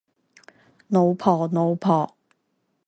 [0.87, 2.15] 脑婆脑婆